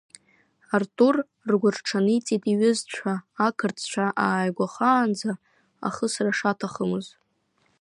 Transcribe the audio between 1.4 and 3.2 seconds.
ргәырҽаниҵеит иҩызцәа